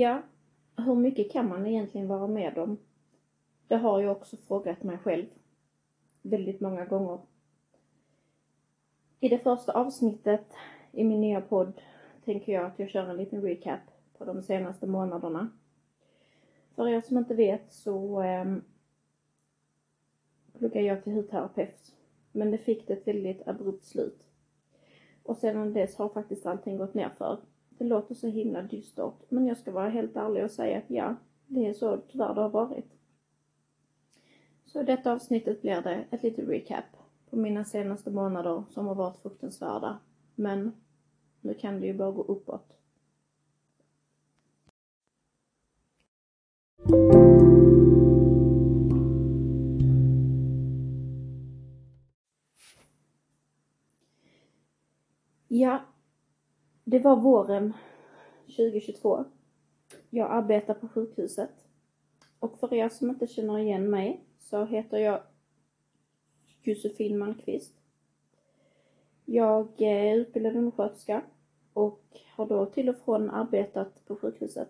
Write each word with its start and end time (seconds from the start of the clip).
Ja, 0.00 0.22
hur 0.76 0.94
mycket 0.94 1.32
kan 1.32 1.48
man 1.48 1.66
egentligen 1.66 2.08
vara 2.08 2.26
med 2.26 2.58
om? 2.58 2.78
Det 3.68 3.76
har 3.76 4.00
jag 4.00 4.12
också 4.12 4.36
frågat 4.36 4.82
mig 4.82 4.98
själv 4.98 5.26
väldigt 6.22 6.60
många 6.60 6.84
gånger. 6.84 7.18
I 9.20 9.28
det 9.28 9.38
första 9.38 9.72
avsnittet 9.72 10.46
i 10.92 11.04
min 11.04 11.20
nya 11.20 11.40
podd 11.40 11.80
tänker 12.24 12.52
jag 12.52 12.64
att 12.64 12.78
jag 12.78 12.90
kör 12.90 13.08
en 13.08 13.16
liten 13.16 13.42
recap 13.42 13.80
på 14.18 14.24
de 14.24 14.42
senaste 14.42 14.86
månaderna. 14.86 15.50
För 16.74 16.88
er 16.88 17.00
som 17.00 17.18
inte 17.18 17.34
vet 17.34 17.72
så 17.72 18.22
eh, 18.22 18.56
pluggar 20.58 20.82
jag 20.82 21.04
till 21.04 21.12
hudterapeut. 21.12 21.94
Men 22.32 22.50
det 22.50 22.58
fick 22.58 22.90
ett 22.90 23.06
väldigt 23.06 23.48
abrupt 23.48 23.84
slut. 23.84 24.26
Och 25.22 25.36
sedan 25.36 25.72
dess 25.72 25.96
har 25.96 26.08
faktiskt 26.08 26.46
allting 26.46 26.76
gått 26.76 26.94
ner 26.94 27.10
för. 27.18 27.38
Det 27.80 27.86
låter 27.86 28.14
så 28.14 28.26
himla 28.26 28.62
dystert, 28.62 29.14
men 29.28 29.46
jag 29.46 29.56
ska 29.56 29.72
vara 29.72 29.88
helt 29.88 30.16
ärlig 30.16 30.44
och 30.44 30.50
säga 30.50 30.78
att 30.78 30.90
ja, 30.90 31.16
det 31.46 31.66
är 31.66 31.72
så 31.72 31.96
tyvärr 31.96 32.34
det 32.34 32.40
har 32.40 32.48
varit. 32.48 32.92
Så 34.66 34.80
i 34.80 34.84
detta 34.84 35.12
avsnittet 35.12 35.62
blir 35.62 35.82
det 35.82 36.04
ett 36.10 36.22
litet 36.22 36.48
recap 36.48 36.84
på 37.30 37.36
mina 37.36 37.64
senaste 37.64 38.10
månader 38.10 38.64
som 38.70 38.86
har 38.86 38.94
varit 38.94 39.18
fruktansvärda. 39.18 39.98
Men 40.34 40.72
nu 41.40 41.54
kan 41.54 41.80
det 41.80 41.86
ju 41.86 41.94
bara 41.94 42.10
gå 42.10 42.22
uppåt. 42.22 42.76
Ja, 55.48 55.89
det 56.84 56.98
var 56.98 57.16
våren 57.16 57.72
2022. 58.46 59.24
Jag 60.10 60.30
arbetar 60.30 60.74
på 60.74 60.88
sjukhuset. 60.88 61.50
Och 62.38 62.58
för 62.58 62.74
er 62.74 62.88
som 62.88 63.10
inte 63.10 63.26
känner 63.26 63.58
igen 63.58 63.90
mig 63.90 64.24
så 64.38 64.64
heter 64.64 64.98
jag 64.98 65.20
Josefin 66.62 67.18
Malmqvist. 67.18 67.74
Jag 69.24 69.82
är 69.82 70.16
utbildad 70.16 70.56
undersköterska 70.56 71.22
och 71.72 72.04
har 72.34 72.46
då 72.46 72.66
till 72.66 72.88
och 72.88 72.96
från 73.04 73.30
arbetat 73.30 74.06
på 74.06 74.16
sjukhuset. 74.16 74.68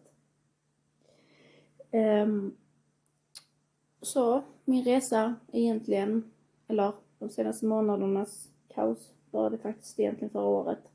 Um, 1.92 2.56
så 4.02 4.42
min 4.64 4.84
resa 4.84 5.34
egentligen, 5.52 6.30
eller 6.68 6.92
de 7.18 7.30
senaste 7.30 7.66
månadernas 7.66 8.48
kaos 8.68 9.12
började 9.30 9.58
faktiskt 9.58 10.00
egentligen 10.00 10.30
förra 10.30 10.44
året. 10.44 10.89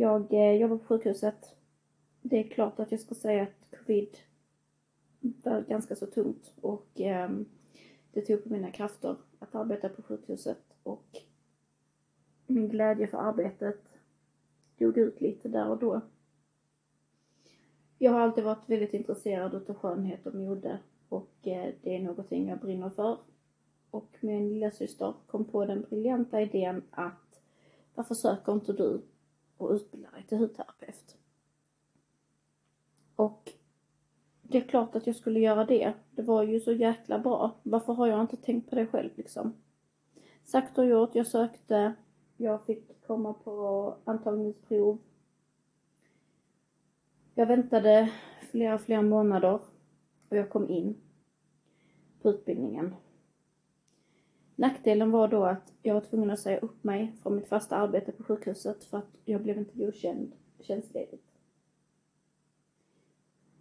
Jag 0.00 0.32
eh, 0.32 0.52
jobbar 0.52 0.76
på 0.76 0.84
sjukhuset. 0.84 1.56
Det 2.22 2.38
är 2.38 2.48
klart 2.48 2.80
att 2.80 2.90
jag 2.90 3.00
ska 3.00 3.14
säga 3.14 3.42
att 3.42 3.78
covid 3.78 4.16
var 5.20 5.60
ganska 5.60 5.96
så 5.96 6.06
tungt 6.06 6.52
och 6.60 7.00
eh, 7.00 7.30
det 8.12 8.20
tog 8.20 8.42
på 8.44 8.48
mina 8.48 8.70
krafter 8.70 9.16
att 9.38 9.54
arbeta 9.54 9.88
på 9.88 10.02
sjukhuset 10.02 10.62
och 10.82 11.18
min 12.46 12.68
glädje 12.68 13.06
för 13.06 13.18
arbetet 13.18 13.80
dog 14.78 14.98
ut 14.98 15.20
lite 15.20 15.48
där 15.48 15.68
och 15.68 15.78
då. 15.78 16.00
Jag 17.98 18.12
har 18.12 18.20
alltid 18.20 18.44
varit 18.44 18.70
väldigt 18.70 18.94
intresserad 18.94 19.54
av 19.54 19.74
skönhet 19.74 20.26
och 20.26 20.34
mode 20.34 20.78
och 21.08 21.34
eh, 21.42 21.74
det 21.82 21.96
är 21.96 22.00
någonting 22.00 22.48
jag 22.48 22.60
brinner 22.60 22.90
för. 22.90 23.18
Och 23.90 24.16
min 24.20 24.48
lilla 24.48 24.70
syster 24.70 25.14
kom 25.26 25.44
på 25.44 25.66
den 25.66 25.82
briljanta 25.82 26.40
idén 26.40 26.82
att 26.90 27.40
varför 27.94 28.14
söker 28.14 28.52
inte 28.52 28.72
du 28.72 29.00
och 29.60 29.70
utbilda 29.70 30.10
dig 30.10 30.22
till 30.22 30.38
hudterapeut? 30.38 31.16
Och 33.16 33.52
det 34.42 34.58
är 34.58 34.68
klart 34.68 34.94
att 34.94 35.06
jag 35.06 35.16
skulle 35.16 35.40
göra 35.40 35.64
det. 35.64 35.92
Det 36.10 36.22
var 36.22 36.42
ju 36.42 36.60
så 36.60 36.72
jäkla 36.72 37.18
bra. 37.18 37.60
Varför 37.62 37.92
har 37.92 38.06
jag 38.06 38.20
inte 38.20 38.36
tänkt 38.36 38.70
på 38.70 38.76
det 38.76 38.86
själv 38.86 39.10
liksom? 39.14 39.54
Sagt 40.44 40.78
och 40.78 40.86
gjort, 40.86 41.14
jag 41.14 41.26
sökte, 41.26 41.94
jag 42.36 42.64
fick 42.66 43.02
komma 43.06 43.32
på 43.32 43.96
antagningsprov. 44.04 44.98
Jag 47.34 47.46
väntade 47.46 48.12
flera, 48.50 48.78
flera 48.78 49.02
månader 49.02 49.60
och 50.28 50.36
jag 50.36 50.50
kom 50.50 50.68
in 50.70 50.96
på 52.22 52.30
utbildningen. 52.30 52.94
Nackdelen 54.60 55.10
var 55.10 55.28
då 55.28 55.44
att 55.44 55.72
jag 55.82 55.94
var 55.94 56.00
tvungen 56.00 56.30
att 56.30 56.40
säga 56.40 56.58
upp 56.58 56.84
mig 56.84 57.12
från 57.22 57.36
mitt 57.36 57.48
fasta 57.48 57.76
arbete 57.76 58.12
på 58.12 58.24
sjukhuset 58.24 58.84
för 58.84 58.98
att 58.98 59.16
jag 59.24 59.42
blev 59.42 59.58
inte 59.58 59.78
godkänd 59.78 60.32
tjänstledigt. 60.60 61.24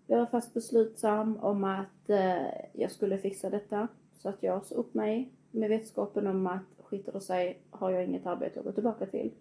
Jag 0.07 0.19
var 0.19 0.25
fast 0.25 0.53
beslutsam 0.53 1.37
om 1.37 1.63
att 1.63 2.09
eh, 2.09 2.47
jag 2.73 2.91
skulle 2.91 3.17
fixa 3.17 3.49
detta 3.49 3.87
så 4.13 4.29
att 4.29 4.43
jag 4.43 4.65
sa 4.65 4.75
upp 4.75 4.93
mig 4.93 5.33
med 5.51 5.69
vetskapen 5.69 6.27
om 6.27 6.47
att 6.47 6.83
skiter 6.83 7.11
det 7.11 7.21
sig 7.21 7.61
har 7.69 7.89
jag 7.89 8.05
inget 8.05 8.25
arbete 8.25 8.59
att 8.59 8.65
gå 8.65 8.71
tillbaka 8.71 9.05
till. 9.05 9.31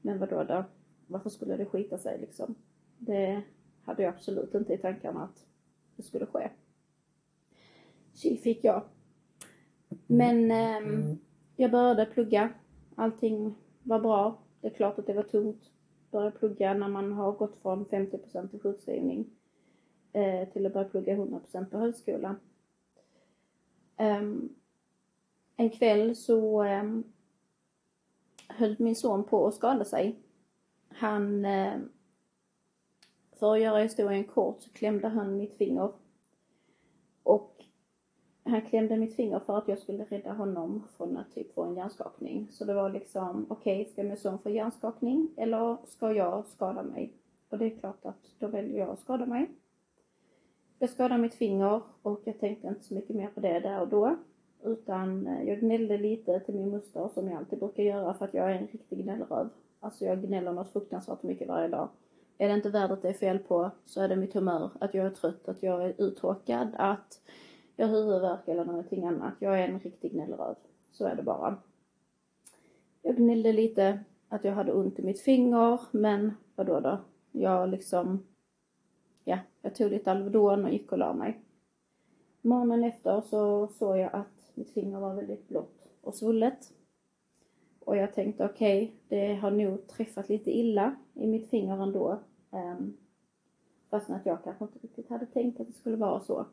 Men 0.00 0.18
vadå 0.18 0.44
då? 0.44 0.64
Varför 1.06 1.30
skulle 1.30 1.56
det 1.56 1.66
skita 1.66 1.98
sig 1.98 2.18
liksom? 2.20 2.54
Det 2.98 3.42
hade 3.84 4.02
jag 4.02 4.14
absolut 4.14 4.54
inte 4.54 4.74
i 4.74 4.78
tankarna 4.78 5.24
att 5.24 5.46
det 5.96 6.02
skulle 6.02 6.26
ske. 6.26 6.50
Tji 8.14 8.36
fick 8.36 8.64
jag. 8.64 8.82
Men 10.06 10.50
eh, 10.50 11.14
jag 11.56 11.70
började 11.70 12.06
plugga. 12.06 12.50
Allting 12.94 13.54
var 13.82 14.00
bra. 14.00 14.38
Det 14.60 14.68
är 14.68 14.72
klart 14.72 14.98
att 14.98 15.06
det 15.06 15.12
var 15.12 15.22
tungt. 15.22 15.70
Börja 16.10 16.30
plugga 16.30 16.74
när 16.74 16.88
man 16.88 17.12
har 17.12 17.32
gått 17.32 17.56
från 17.62 17.86
50% 17.86 18.48
till 18.48 18.60
sjukskrivning 18.60 19.26
eh, 20.12 20.48
till 20.48 20.66
att 20.66 20.72
börja 20.72 20.88
plugga 20.88 21.16
100% 21.16 21.64
på 21.64 21.78
högskola. 21.78 22.28
Um, 22.28 22.36
ehm, 23.96 24.48
en 25.56 25.70
kväll 25.70 26.16
så 26.16 26.64
um, 26.64 27.04
höll 28.48 28.76
min 28.78 28.96
son 28.96 29.24
på 29.24 29.46
att 29.46 29.54
skada 29.54 29.84
sig. 29.84 30.18
Han, 30.88 31.44
um, 31.44 31.88
för 33.32 33.52
att 33.52 33.60
göra 33.60 33.82
historien 33.82 34.24
kort, 34.24 34.62
så 34.62 34.70
klämde 34.70 35.08
han 35.08 35.36
mitt 35.36 35.56
finger. 35.56 35.92
Han 38.52 38.62
klämde 38.62 38.96
mitt 38.96 39.16
finger 39.16 39.38
för 39.38 39.58
att 39.58 39.68
jag 39.68 39.78
skulle 39.78 40.04
rädda 40.04 40.32
honom 40.32 40.82
från 40.96 41.16
att 41.16 41.34
typ 41.34 41.54
få 41.54 41.62
en 41.62 41.74
hjärnskakning. 41.74 42.48
Så 42.50 42.64
det 42.64 42.74
var 42.74 42.90
liksom, 42.90 43.46
okej, 43.48 43.80
okay, 43.80 43.92
ska 43.92 44.02
min 44.02 44.16
son 44.16 44.38
få 44.38 44.50
hjärnskakning 44.50 45.28
eller 45.36 45.76
ska 45.84 46.12
jag 46.12 46.46
skada 46.46 46.82
mig? 46.82 47.12
Och 47.48 47.58
det 47.58 47.66
är 47.66 47.70
klart 47.70 48.06
att 48.06 48.34
då 48.38 48.46
väljer 48.46 48.78
jag 48.78 48.88
att 48.88 49.00
skada 49.00 49.26
mig. 49.26 49.50
Jag 50.78 50.90
skadade 50.90 51.22
mitt 51.22 51.34
finger 51.34 51.80
och 52.02 52.20
jag 52.24 52.40
tänkte 52.40 52.68
inte 52.68 52.84
så 52.84 52.94
mycket 52.94 53.16
mer 53.16 53.26
på 53.26 53.40
det 53.40 53.60
där 53.60 53.80
och 53.80 53.88
då. 53.88 54.16
Utan 54.62 55.26
eh, 55.26 55.48
jag 55.48 55.60
gnällde 55.60 55.98
lite 55.98 56.40
till 56.40 56.54
min 56.54 56.70
moster 56.70 57.08
som 57.14 57.28
jag 57.28 57.36
alltid 57.36 57.58
brukar 57.58 57.82
göra 57.82 58.14
för 58.14 58.24
att 58.24 58.34
jag 58.34 58.50
är 58.50 58.54
en 58.54 58.66
riktig 58.66 59.04
gnällröv. 59.04 59.48
Alltså 59.80 60.04
jag 60.04 60.22
gnäller 60.22 60.52
något 60.52 60.72
fruktansvärt 60.72 61.22
mycket 61.22 61.48
varje 61.48 61.68
dag. 61.68 61.88
Är 62.38 62.48
det 62.48 62.54
inte 62.54 62.70
värdet 62.70 63.02
det 63.02 63.08
är 63.08 63.12
fel 63.12 63.38
på 63.38 63.70
så 63.84 64.00
är 64.00 64.08
det 64.08 64.16
mitt 64.16 64.34
humör, 64.34 64.70
att 64.80 64.94
jag 64.94 65.06
är 65.06 65.10
trött, 65.10 65.48
att 65.48 65.62
jag 65.62 65.84
är 65.84 65.94
uttråkad, 65.98 66.68
att 66.76 67.20
jag 67.76 67.86
har 67.86 67.94
huvudvärk 67.94 68.48
eller 68.48 68.64
någonting 68.64 69.04
annat. 69.04 69.34
Jag 69.38 69.60
är 69.60 69.68
en 69.68 69.80
riktig 69.80 70.12
gnällröv. 70.12 70.54
Så 70.90 71.06
är 71.06 71.16
det 71.16 71.22
bara. 71.22 71.56
Jag 73.02 73.16
gnällde 73.16 73.52
lite 73.52 74.04
att 74.28 74.44
jag 74.44 74.52
hade 74.52 74.72
ont 74.72 74.98
i 74.98 75.02
mitt 75.02 75.20
finger, 75.20 75.80
men 75.90 76.32
vadå 76.54 76.80
då? 76.80 76.98
Jag 77.32 77.68
liksom 77.68 78.22
ja, 79.24 79.38
jag 79.62 79.74
tog 79.74 79.90
lite 79.90 80.10
Alvedon 80.10 80.64
och 80.64 80.72
gick 80.72 80.92
och 80.92 80.98
la 80.98 81.12
mig. 81.12 81.40
Morgonen 82.40 82.84
efter 82.84 83.20
så 83.20 83.68
såg 83.68 83.98
jag 83.98 84.10
att 84.14 84.50
mitt 84.54 84.70
finger 84.70 85.00
var 85.00 85.14
väldigt 85.14 85.48
blått 85.48 85.88
och 86.00 86.14
svullet. 86.14 86.72
Och 87.80 87.96
jag 87.96 88.14
tänkte 88.14 88.44
okej, 88.44 88.84
okay, 88.84 88.96
det 89.08 89.34
har 89.34 89.50
nog 89.50 89.86
träffat 89.86 90.28
lite 90.28 90.50
illa 90.50 90.94
i 91.14 91.26
mitt 91.26 91.50
finger 91.50 91.82
ändå. 91.82 92.18
Um, 92.50 92.96
fastän 93.90 94.16
att 94.16 94.26
jag 94.26 94.44
kanske 94.44 94.64
inte 94.64 94.78
riktigt 94.78 95.10
hade 95.10 95.26
tänkt 95.26 95.60
att 95.60 95.66
det 95.66 95.72
skulle 95.72 95.96
vara 95.96 96.20
så. 96.20 96.46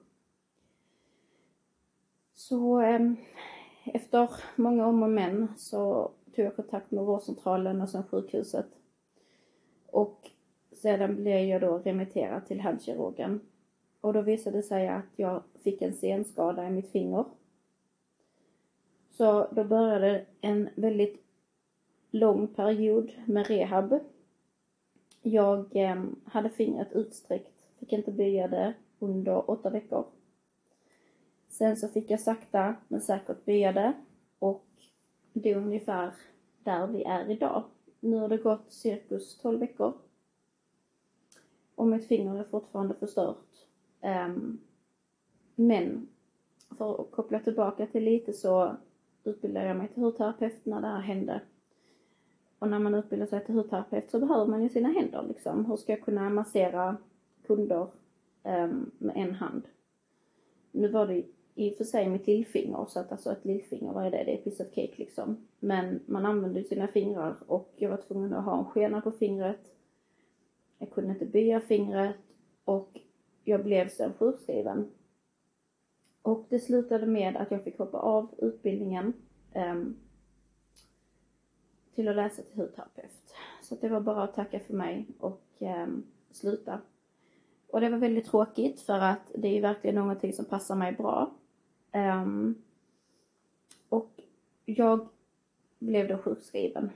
Så 2.40 2.82
um, 2.82 3.18
efter 3.84 4.30
många 4.56 4.88
om 4.88 5.04
och 5.04 5.10
men 5.10 5.48
så 5.58 6.12
tog 6.36 6.46
jag 6.46 6.56
kontakt 6.56 6.92
med 6.92 7.04
vårdcentralen 7.04 7.82
och 7.82 7.90
sen 7.90 8.04
sjukhuset. 8.04 8.66
Och 9.86 10.32
sedan 10.72 11.16
blev 11.16 11.40
jag 11.40 11.62
då 11.62 11.78
remitterad 11.78 12.46
till 12.46 12.60
handkirurgen. 12.60 13.42
Och 14.02 14.14
då 14.14 14.22
visade 14.22 14.58
det 14.58 14.64
sig 14.64 14.88
att 14.88 15.06
jag 15.16 15.44
fick 15.64 15.82
en 15.82 15.94
senskada 15.94 16.68
i 16.68 16.70
mitt 16.70 16.92
finger. 16.92 17.26
Så 19.12 19.48
då 19.52 19.64
började 19.64 20.26
en 20.42 20.70
väldigt 20.76 21.24
lång 22.12 22.48
period 22.48 23.12
med 23.26 23.48
rehab. 23.48 24.00
Jag 25.22 25.76
eh, 25.76 26.04
hade 26.26 26.50
fingret 26.50 26.94
utsträckt, 26.94 27.52
fick 27.80 27.94
inte 27.94 28.12
böja 28.12 28.48
det 28.48 28.74
under 29.00 29.50
åtta 29.50 29.70
veckor. 29.70 30.06
Sen 31.50 31.78
så 31.78 31.88
fick 31.88 32.10
jag 32.12 32.20
sakta 32.20 32.76
men 32.88 33.02
säkert 33.02 33.46
böja 33.46 33.72
det 33.72 33.94
och 34.40 34.66
det 35.34 35.52
är 35.52 35.58
ungefär 35.58 36.14
där 36.64 36.88
vi 36.88 37.04
är 37.04 37.32
idag. 37.32 37.64
Nu 38.00 38.18
har 38.18 38.30
det 38.30 38.38
gått 38.38 38.72
cirkus 38.72 39.38
12 39.38 39.60
veckor 39.60 39.94
och 41.76 41.88
mitt 41.88 42.08
finger 42.08 42.40
är 42.40 42.44
fortfarande 42.44 42.94
förstört. 42.94 43.46
Um, 44.02 44.60
men 45.56 46.08
för 46.78 47.02
att 47.02 47.12
koppla 47.12 47.40
tillbaka 47.40 47.86
till 47.86 48.04
lite 48.04 48.34
så 48.34 48.76
utbildade 49.24 49.68
jag 49.68 49.78
mig 49.78 49.88
till 49.88 50.04
hudterapeut 50.04 50.66
när 50.66 50.82
det 50.82 50.88
här 50.88 51.00
hände. 51.00 51.42
Och 52.60 52.70
när 52.70 52.80
man 52.80 52.96
utbildar 52.96 53.26
sig 53.26 53.46
till 53.46 53.56
hudterapeut 53.56 54.12
så 54.12 54.20
behöver 54.20 54.46
man 54.46 54.64
ju 54.64 54.70
sina 54.70 54.90
händer 54.90 55.26
liksom. 55.28 55.66
Hur 55.66 55.78
ska 55.78 55.92
jag 55.92 56.02
kunna 56.02 56.30
massera 56.30 56.98
kunder 57.48 57.88
um, 58.44 58.92
med 58.98 59.18
en 59.18 59.36
hand? 59.36 59.64
Nu 60.72 60.88
var 60.88 61.08
det 61.08 61.24
i 61.60 61.74
och 61.74 61.78
för 61.78 61.84
sig 61.84 62.10
mitt 62.10 62.28
lillfinger, 62.28 62.86
så 62.88 63.00
att 63.00 63.12
alltså 63.12 63.32
ett 63.32 63.46
lillfinger, 63.46 63.94
vad 63.94 64.06
är 64.06 64.12
det? 64.12 64.24
Det 64.24 64.34
är 64.34 64.38
piece 64.38 64.64
of 64.64 64.70
cake 64.70 64.94
liksom. 64.96 65.48
Men 65.60 66.00
man 66.06 66.26
använder 66.26 66.62
ju 66.62 66.68
sina 66.68 66.88
fingrar 66.88 67.36
och 67.48 67.74
jag 67.76 67.90
var 67.90 67.98
tvungen 67.98 68.34
att 68.34 68.46
ha 68.46 68.60
en 68.60 68.66
skena 68.66 69.02
på 69.02 69.12
fingret. 69.12 69.76
Jag 70.78 70.92
kunde 70.92 71.10
inte 71.10 71.26
böja 71.26 71.62
fingret 71.62 72.16
och 72.66 73.00
jag 73.44 73.64
blev 73.64 73.90
sen 73.90 74.14
sjukskriven. 74.14 74.92
Och 76.22 76.46
det 76.50 76.60
slutade 76.60 77.06
med 77.06 77.38
att 77.38 77.52
jag 77.52 77.64
fick 77.64 77.78
hoppa 77.78 77.98
av 77.98 78.30
utbildningen 78.38 79.14
um, 79.56 79.98
till 81.96 82.08
att 82.08 82.16
läsa 82.16 82.42
till 82.42 82.62
hudterapeut. 82.62 83.36
Så 83.62 83.76
det 83.76 83.90
var 83.90 84.02
bara 84.02 84.24
att 84.24 84.36
tacka 84.36 84.60
för 84.60 84.74
mig 84.74 85.06
och 85.20 85.42
um, 85.60 86.04
sluta. 86.32 86.80
Och 87.68 87.82
det 87.82 87.90
var 87.90 87.98
väldigt 87.98 88.26
tråkigt 88.26 88.82
för 88.82 89.00
att 89.00 89.32
det 89.36 89.58
är 89.58 89.62
verkligen 89.62 89.96
någonting 89.96 90.34
som 90.34 90.46
passar 90.46 90.76
mig 90.76 90.92
bra. 90.92 91.32
Um, 91.94 92.56
och 93.90 94.10
jag 94.66 95.08
blev 95.80 96.08
då 96.08 96.18
sjukskriven. 96.18 96.90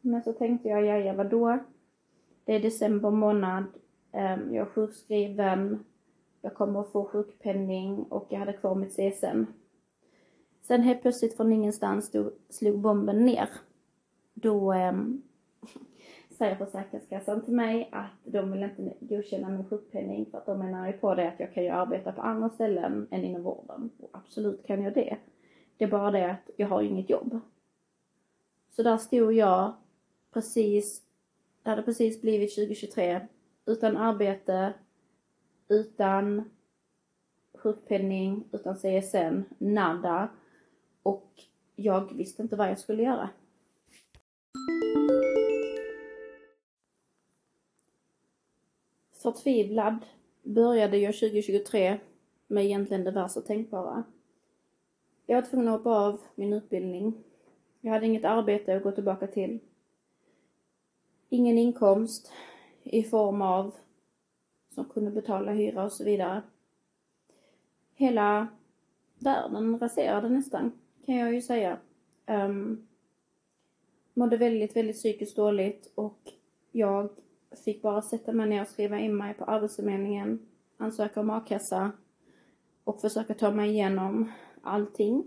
Men 0.00 0.22
så 0.22 0.32
tänkte 0.32 0.68
jag, 0.68 0.84
ja, 0.84 0.96
ja 0.96 1.12
vadå? 1.12 1.58
Det 2.44 2.52
är 2.52 2.60
december 2.60 3.10
månad, 3.10 3.64
um, 4.12 4.54
jag 4.54 4.66
är 4.66 4.70
sjukskriven, 4.70 5.84
jag 6.40 6.54
kommer 6.54 6.80
att 6.80 6.92
få 6.92 7.04
sjukpenning 7.04 8.02
och 8.02 8.26
jag 8.30 8.38
hade 8.38 8.52
kvar 8.52 8.74
mitt 8.74 8.96
CSN. 8.96 9.44
Sen 10.62 10.82
helt 10.82 11.02
plötsligt 11.02 11.36
från 11.36 11.52
ingenstans 11.52 12.10
då 12.10 12.30
slog 12.48 12.78
bomben 12.78 13.26
ner. 13.26 13.48
Då 14.34 14.74
um, 14.74 15.22
säger 16.36 16.56
Försäkringskassan 16.56 17.44
till 17.44 17.54
mig 17.54 17.88
att 17.92 18.32
de 18.32 18.52
vill 18.52 18.62
inte 18.62 18.94
godkänna 19.00 19.48
min 19.48 19.68
sjukpenning 19.68 20.26
för 20.30 20.38
att 20.38 20.46
de 20.46 20.58
menar 20.58 20.86
ju 20.86 20.92
på 20.92 21.14
det 21.14 21.28
att 21.28 21.40
jag 21.40 21.54
kan 21.54 21.64
ju 21.64 21.70
arbeta 21.70 22.12
på 22.12 22.22
andra 22.22 22.50
ställen 22.50 23.08
än 23.10 23.24
inom 23.24 23.42
vården. 23.42 23.90
Och 24.00 24.10
absolut 24.12 24.66
kan 24.66 24.82
jag 24.82 24.94
det. 24.94 25.16
Det 25.76 25.84
är 25.84 25.88
bara 25.88 26.10
det 26.10 26.30
att 26.30 26.50
jag 26.56 26.68
har 26.68 26.82
ju 26.82 26.88
inget 26.88 27.10
jobb. 27.10 27.40
Så 28.70 28.82
där 28.82 28.96
stod 28.96 29.32
jag 29.32 29.72
precis, 30.32 31.02
det 31.62 31.70
hade 31.70 31.82
precis 31.82 32.20
blivit 32.20 32.54
2023, 32.54 33.20
utan 33.66 33.96
arbete, 33.96 34.72
utan 35.68 36.50
sjukpenning, 37.54 38.44
utan 38.52 38.76
CSN, 38.76 39.42
nada. 39.58 40.28
Och 41.02 41.42
jag 41.76 42.14
visste 42.14 42.42
inte 42.42 42.56
vad 42.56 42.70
jag 42.70 42.78
skulle 42.78 43.02
göra. 43.02 43.28
Förtvivlad 49.26 49.96
började 50.42 50.98
jag 50.98 51.14
2023 51.14 51.98
med 52.46 52.64
egentligen 52.64 53.04
det 53.04 53.10
värsta 53.10 53.40
tänkbara. 53.40 54.04
Jag 55.26 55.36
var 55.36 55.48
tvungen 55.48 55.68
att 55.68 55.78
hoppa 55.78 55.90
av 55.90 56.20
min 56.34 56.52
utbildning. 56.52 57.14
Jag 57.80 57.92
hade 57.92 58.06
inget 58.06 58.24
arbete 58.24 58.76
att 58.76 58.82
gå 58.82 58.92
tillbaka 58.92 59.26
till. 59.26 59.58
Ingen 61.28 61.58
inkomst 61.58 62.32
i 62.82 63.02
form 63.02 63.42
av 63.42 63.74
som 64.74 64.84
kunde 64.84 65.10
betala 65.10 65.52
hyra 65.52 65.84
och 65.84 65.92
så 65.92 66.04
vidare. 66.04 66.42
Hela 67.94 68.46
världen 69.18 69.78
raserade 69.78 70.28
nästan, 70.28 70.72
kan 71.06 71.16
jag 71.16 71.34
ju 71.34 71.42
säga. 71.42 71.78
Um, 72.26 72.88
mådde 74.14 74.36
väldigt, 74.36 74.76
väldigt 74.76 74.96
psykiskt 74.96 75.36
dåligt 75.36 75.92
och 75.94 76.32
jag 76.72 77.10
fick 77.58 77.82
bara 77.82 78.02
sätta 78.02 78.32
mig 78.32 78.48
ner 78.48 78.62
och 78.62 78.68
skriva 78.68 78.98
in 78.98 79.16
mig 79.16 79.34
på 79.34 79.44
Arbetsförmedlingen, 79.44 80.46
ansöka 80.76 81.20
om 81.20 81.30
a-kassa 81.30 81.92
och 82.84 83.00
försöka 83.00 83.34
ta 83.34 83.50
mig 83.50 83.70
igenom 83.70 84.32
allting. 84.62 85.24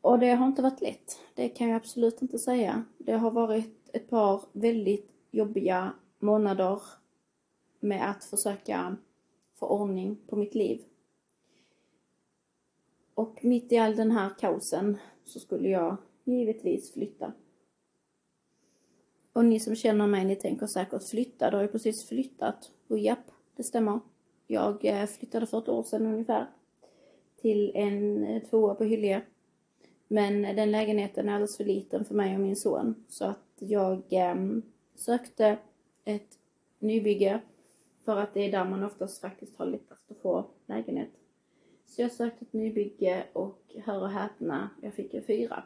Och 0.00 0.18
det 0.18 0.30
har 0.30 0.46
inte 0.46 0.62
varit 0.62 0.80
lätt. 0.80 1.18
Det 1.34 1.48
kan 1.48 1.68
jag 1.68 1.76
absolut 1.76 2.22
inte 2.22 2.38
säga. 2.38 2.84
Det 2.98 3.12
har 3.12 3.30
varit 3.30 3.90
ett 3.92 4.10
par 4.10 4.42
väldigt 4.52 5.10
jobbiga 5.30 5.92
månader 6.18 6.82
med 7.80 8.10
att 8.10 8.24
försöka 8.24 8.96
få 9.54 9.66
ordning 9.66 10.16
på 10.26 10.36
mitt 10.36 10.54
liv. 10.54 10.84
Och 13.14 13.44
mitt 13.44 13.72
i 13.72 13.78
all 13.78 13.96
den 13.96 14.10
här 14.10 14.30
kaosen 14.38 14.98
så 15.24 15.40
skulle 15.40 15.68
jag 15.68 15.96
givetvis 16.24 16.92
flytta. 16.92 17.32
Och 19.32 19.44
ni 19.44 19.60
som 19.60 19.74
känner 19.74 20.06
mig, 20.06 20.24
ni 20.24 20.36
tänker 20.36 20.66
säkert 20.66 21.08
flytta. 21.08 21.50
Du 21.50 21.56
har 21.56 21.62
ju 21.62 21.68
precis 21.68 22.08
flyttat. 22.08 22.70
Och 22.88 22.98
japp, 22.98 23.30
det 23.56 23.62
stämmer. 23.62 24.00
Jag 24.46 24.84
eh, 24.84 25.06
flyttade 25.06 25.46
för 25.46 25.58
ett 25.58 25.68
år 25.68 25.82
sedan 25.82 26.06
ungefär. 26.06 26.46
Till 27.40 27.72
en 27.74 28.26
eh, 28.26 28.42
tvåa 28.42 28.74
på 28.74 28.84
Hyllie. 28.84 29.22
Men 30.08 30.42
den 30.42 30.70
lägenheten 30.70 31.28
är 31.28 31.32
alldeles 31.32 31.56
för 31.56 31.64
liten 31.64 32.04
för 32.04 32.14
mig 32.14 32.34
och 32.34 32.40
min 32.40 32.56
son. 32.56 33.04
Så 33.08 33.24
att 33.24 33.46
jag 33.58 34.02
eh, 34.10 34.34
sökte 34.94 35.58
ett 36.04 36.38
nybygge. 36.78 37.40
För 38.04 38.16
att 38.16 38.34
det 38.34 38.40
är 38.40 38.52
där 38.52 38.64
man 38.64 38.84
oftast 38.84 39.20
faktiskt 39.20 39.56
har 39.56 39.66
lättast 39.66 40.10
att 40.10 40.18
få 40.18 40.44
lägenhet. 40.66 41.10
Så 41.86 42.02
jag 42.02 42.12
sökte 42.12 42.44
ett 42.44 42.52
nybygge 42.52 43.24
och 43.32 43.76
hör 43.84 44.02
och 44.02 44.10
häpna, 44.10 44.70
jag 44.82 44.94
fick 44.94 45.14
en 45.14 45.24
fyra. 45.24 45.62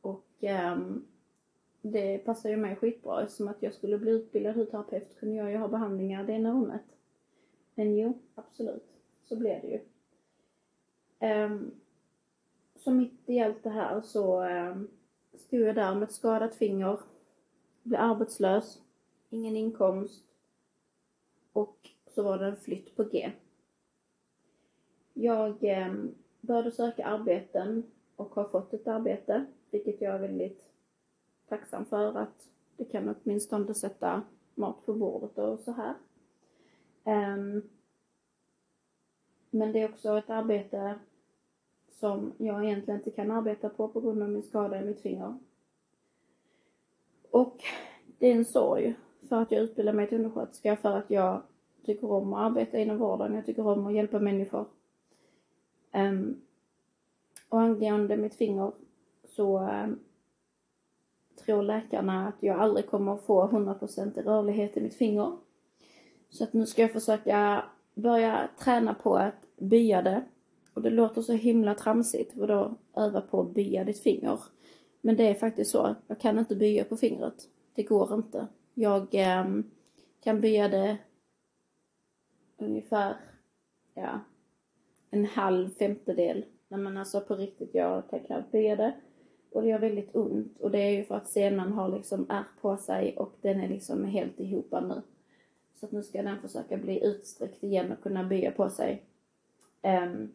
Och 0.00 0.26
um, 0.40 1.06
det 1.82 2.18
passar 2.18 2.50
ju 2.50 2.56
mig 2.56 2.76
skitbra 2.76 3.22
eftersom 3.22 3.48
att 3.48 3.62
jag 3.62 3.74
skulle 3.74 3.98
bli 3.98 4.10
utbildad 4.10 4.54
hudterapeut 4.54 5.18
kunde 5.20 5.34
jag 5.34 5.50
ju 5.50 5.56
ha 5.56 5.68
behandlingar 5.68 6.24
det 6.24 6.32
ena 6.32 6.52
rummet. 6.52 6.84
Men 7.74 7.96
jo, 7.96 8.18
absolut. 8.34 8.86
Så 9.22 9.36
blev 9.36 9.60
det 9.60 9.68
ju. 9.68 9.80
Um, 11.28 11.70
så 12.76 12.90
mitt 12.90 13.20
i 13.26 13.40
allt 13.40 13.62
det 13.62 13.70
här 13.70 14.00
så 14.00 14.44
um, 14.44 14.88
stod 15.34 15.60
jag 15.60 15.74
där 15.74 15.94
med 15.94 16.02
ett 16.02 16.12
skadat 16.12 16.54
finger, 16.54 16.98
blev 17.82 18.00
arbetslös, 18.00 18.82
ingen 19.30 19.56
inkomst 19.56 20.24
och 21.52 21.90
så 22.06 22.22
var 22.22 22.38
det 22.38 22.46
en 22.46 22.56
flytt 22.56 22.96
på 22.96 23.04
G. 23.04 23.32
Jag 25.14 25.62
um, 25.62 26.14
började 26.40 26.70
söka 26.70 27.06
arbeten 27.06 27.82
och 28.16 28.34
har 28.34 28.48
fått 28.48 28.74
ett 28.74 28.88
arbete, 28.88 29.46
vilket 29.70 30.00
jag 30.00 30.14
är 30.14 30.18
väldigt 30.18 30.69
tacksam 31.50 31.84
för 31.84 32.18
att 32.18 32.48
det 32.76 32.84
kan 32.84 33.14
åtminstone 33.14 33.74
sätta 33.74 34.22
mat 34.54 34.86
på 34.86 34.94
bordet 34.94 35.38
och 35.38 35.60
så 35.60 35.72
här. 35.72 35.94
Ehm, 37.04 37.62
men 39.50 39.72
det 39.72 39.82
är 39.82 39.88
också 39.88 40.18
ett 40.18 40.30
arbete 40.30 40.98
som 41.88 42.32
jag 42.38 42.64
egentligen 42.64 43.00
inte 43.00 43.10
kan 43.10 43.30
arbeta 43.30 43.68
på 43.68 43.88
på 43.88 44.00
grund 44.00 44.22
av 44.22 44.28
min 44.28 44.42
skada 44.42 44.82
i 44.82 44.84
mitt 44.84 45.00
finger. 45.00 45.38
Och 47.30 47.62
det 48.18 48.26
är 48.26 48.34
en 48.34 48.44
sorg 48.44 48.94
för 49.28 49.36
att 49.36 49.50
jag 49.50 49.62
utbildar 49.62 49.92
mig 49.92 50.08
till 50.08 50.18
undersköterska 50.18 50.76
för 50.76 50.96
att 50.96 51.10
jag 51.10 51.42
tycker 51.84 52.10
om 52.10 52.32
att 52.32 52.50
arbeta 52.50 52.78
inom 52.78 52.98
vården. 52.98 53.34
Jag 53.34 53.46
tycker 53.46 53.66
om 53.66 53.86
att 53.86 53.94
hjälpa 53.94 54.18
människor. 54.18 54.66
Um, 55.92 56.40
och 57.48 57.60
angående 57.60 58.16
mitt 58.16 58.34
finger 58.34 58.72
så 59.24 59.58
um, 59.58 59.98
tror 61.44 61.62
läkarna 61.62 62.28
att 62.28 62.34
jag 62.40 62.60
aldrig 62.60 62.86
kommer 62.90 63.14
att 63.14 63.24
få 63.24 63.48
100% 63.48 64.22
rörlighet 64.22 64.76
i 64.76 64.80
mitt 64.80 64.94
finger. 64.94 65.32
Så 66.30 66.44
att 66.44 66.52
nu 66.52 66.66
ska 66.66 66.82
jag 66.82 66.92
försöka 66.92 67.64
börja 67.94 68.48
träna 68.58 68.94
på 68.94 69.16
att 69.16 69.56
bya 69.56 70.02
det. 70.02 70.24
Och 70.74 70.82
det 70.82 70.90
låter 70.90 71.22
så 71.22 71.32
himla 71.32 71.74
tramsigt, 71.74 72.32
för 72.32 72.46
då 72.46 72.74
öva 72.96 73.20
på 73.20 73.40
att 73.40 73.54
bya 73.54 73.84
ditt 73.84 74.02
finger. 74.02 74.40
Men 75.00 75.16
det 75.16 75.28
är 75.28 75.34
faktiskt 75.34 75.70
så, 75.70 75.94
jag 76.06 76.20
kan 76.20 76.38
inte 76.38 76.56
bya 76.56 76.84
på 76.84 76.96
fingret. 76.96 77.48
Det 77.74 77.82
går 77.82 78.14
inte. 78.14 78.46
Jag 78.74 79.14
eh, 79.14 79.44
kan 80.20 80.40
bya 80.40 80.68
det 80.68 80.98
ungefär, 82.58 83.16
ja, 83.94 84.20
en 85.10 85.24
halv 85.24 85.70
femtedel. 85.70 86.44
Men 86.68 86.96
alltså 86.96 87.20
på 87.20 87.34
riktigt, 87.34 87.74
jag 87.74 88.10
kan 88.10 88.20
knappt 88.20 88.52
bya 88.52 88.76
det. 88.76 88.94
Och 89.52 89.62
det 89.62 89.68
gör 89.68 89.78
väldigt 89.78 90.16
ont 90.16 90.60
och 90.60 90.70
det 90.70 90.78
är 90.78 90.90
ju 90.90 91.04
för 91.04 91.14
att 91.14 91.28
senan 91.28 91.72
har 91.72 91.88
liksom 91.88 92.26
ärr 92.28 92.44
på 92.60 92.76
sig 92.76 93.16
och 93.16 93.32
den 93.40 93.60
är 93.60 93.68
liksom 93.68 94.04
helt 94.04 94.40
ihop 94.40 94.72
nu. 94.72 95.02
Så 95.74 95.86
att 95.86 95.92
nu 95.92 96.02
ska 96.02 96.22
den 96.22 96.40
försöka 96.40 96.76
bli 96.76 97.04
utsträckt 97.04 97.64
igen 97.64 97.92
och 97.92 98.02
kunna 98.02 98.24
bya 98.24 98.50
på 98.50 98.70
sig. 98.70 99.02
Um, 99.82 100.34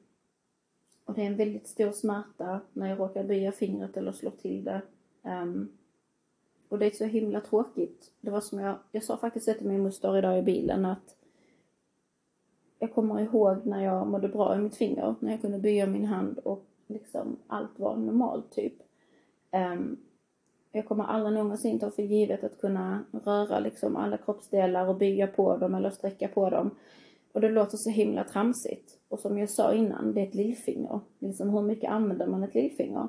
och 1.06 1.14
det 1.14 1.22
är 1.22 1.26
en 1.26 1.38
väldigt 1.38 1.68
stor 1.68 1.92
smärta 1.92 2.62
när 2.74 2.90
jag 2.90 3.00
råkar 3.00 3.24
böja 3.24 3.52
fingret 3.52 3.98
eller 3.98 4.12
slå 4.12 4.32
till 4.32 4.64
det. 4.64 4.82
Um, 5.24 5.72
och 6.70 6.80
det 6.80 6.86
är 6.86 6.92
så 6.92 7.06
himla 7.06 7.42
tråkigt. 7.42 8.12
Det 8.22 8.32
var 8.32 8.42
som 8.42 8.60
jag, 8.60 8.76
jag 8.92 9.04
sa 9.04 9.18
faktiskt 9.18 9.46
det 9.46 9.54
till 9.54 9.68
min 9.68 9.84
moster 9.84 10.18
idag 10.18 10.40
i 10.40 10.42
bilen 10.42 10.86
att 10.86 11.16
jag 12.80 12.94
kommer 12.94 13.22
ihåg 13.22 13.66
när 13.66 13.84
jag 13.84 14.08
mådde 14.08 14.28
bra 14.28 14.56
i 14.56 14.60
mitt 14.60 14.76
finger, 14.76 15.16
när 15.20 15.32
jag 15.32 15.42
kunde 15.42 15.60
böja 15.60 15.88
min 15.88 16.06
hand 16.06 16.40
och 16.40 16.66
liksom 16.88 17.38
allt 17.48 17.80
var 17.80 17.96
normalt 17.96 18.52
typ. 18.52 18.74
Ehm, 19.56 19.98
jag 20.72 20.88
kommer 20.88 21.04
aldrig 21.04 21.34
någonsin 21.34 21.80
ta 21.80 21.92
för 21.92 22.04
givet 22.04 22.44
att 22.44 22.62
kunna 22.62 23.04
röra 23.12 23.60
liksom 23.60 23.96
alla 23.96 24.18
kroppsdelar 24.18 24.88
och 24.88 24.98
bygga 24.98 25.28
på 25.28 25.58
dem 25.58 25.76
eller 25.76 25.90
sträcka 25.90 26.28
på 26.28 26.50
dem. 26.50 26.72
Och 27.32 27.42
det 27.42 27.50
låter 27.50 27.78
så 27.78 27.90
himla 27.90 28.24
tramsigt. 28.24 29.00
Och 29.08 29.20
som 29.20 29.38
jag 29.38 29.50
sa 29.50 29.74
innan, 29.74 30.14
det 30.14 30.22
är 30.22 30.28
ett 30.28 30.36
lillfinger. 30.36 31.00
Liksom 31.20 31.50
hur 31.50 31.62
mycket 31.62 31.92
använder 31.92 32.28
man 32.28 32.44
ett 32.44 32.56
lillfinger? 32.56 33.08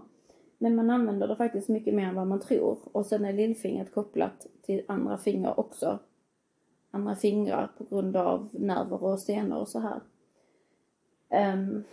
Men 0.58 0.76
man 0.76 0.90
använder 0.90 1.28
det 1.28 1.36
faktiskt 1.36 1.68
mycket 1.68 1.94
mer 1.94 2.06
än 2.06 2.14
vad 2.14 2.26
man 2.26 2.40
tror. 2.40 2.78
Och 2.92 3.06
sen 3.06 3.24
är 3.24 3.32
lillfingret 3.32 3.94
kopplat 3.94 4.46
till 4.62 4.82
andra 4.88 5.18
fingrar 5.18 5.60
också. 5.60 5.98
Andra 6.90 7.16
fingrar 7.16 7.70
på 7.78 7.84
grund 7.84 8.16
av 8.16 8.48
nerver 8.52 9.04
och 9.04 9.20
senor 9.20 9.58
och 9.58 9.68
så 9.68 9.78
här. 9.78 10.00
Um, 11.54 11.84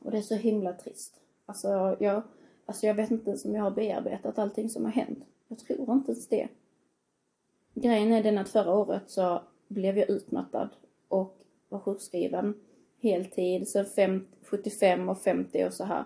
och 0.00 0.10
det 0.10 0.18
är 0.18 0.22
så 0.22 0.34
himla 0.34 0.72
trist. 0.72 1.20
Alltså 1.46 1.96
jag, 2.00 2.22
alltså 2.68 2.86
jag 2.86 2.94
vet 2.94 3.10
inte 3.10 3.30
ens 3.30 3.44
om 3.44 3.54
jag 3.54 3.62
har 3.62 3.70
bearbetat 3.70 4.38
allting 4.38 4.70
som 4.70 4.84
har 4.84 4.92
hänt. 4.92 5.24
Jag 5.48 5.58
tror 5.58 5.92
inte 5.92 6.12
ens 6.12 6.28
det. 6.28 6.48
Grejen 7.74 8.12
är 8.12 8.22
den 8.22 8.38
att 8.38 8.48
förra 8.48 8.74
året 8.74 9.02
så 9.06 9.42
blev 9.68 9.98
jag 9.98 10.10
utmattad 10.10 10.68
och 11.08 11.38
var 11.68 11.78
sjukskriven 11.78 12.54
heltid, 13.00 13.68
så 13.68 13.84
75 14.42 15.08
och 15.08 15.18
50 15.18 15.64
och 15.64 15.72
så 15.72 15.84
här. 15.84 16.04